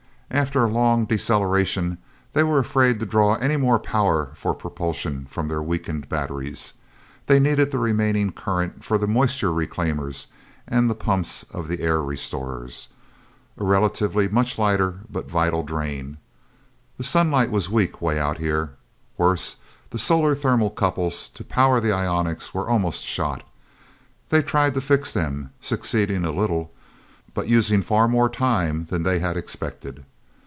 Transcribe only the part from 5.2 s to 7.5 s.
from their weakened batteries. They